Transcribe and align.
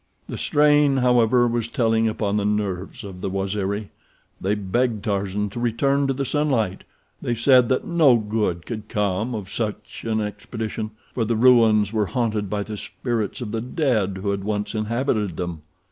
The 0.27 0.37
strain, 0.39 0.97
however, 0.97 1.47
was 1.47 1.67
telling 1.67 2.07
upon 2.07 2.35
the 2.37 2.43
nerves 2.43 3.03
of 3.03 3.21
the 3.21 3.29
Waziri. 3.29 3.91
They 4.41 4.55
begged 4.55 5.03
Tarzan 5.03 5.51
to 5.51 5.59
return 5.59 6.07
to 6.07 6.13
the 6.13 6.25
sunlight. 6.25 6.85
They 7.21 7.35
said 7.35 7.69
that 7.69 7.85
no 7.85 8.15
good 8.17 8.65
could 8.65 8.89
come 8.89 9.35
of 9.35 9.47
such 9.51 10.03
an 10.03 10.19
expedition, 10.19 10.89
for 11.13 11.23
the 11.23 11.35
ruins 11.35 11.93
were 11.93 12.07
haunted 12.07 12.49
by 12.49 12.63
the 12.63 12.77
spirits 12.77 13.41
of 13.41 13.51
the 13.51 13.61
dead 13.61 14.17
who 14.23 14.31
had 14.31 14.43
once 14.43 14.73
inhabited 14.73 15.37
them. 15.37 15.61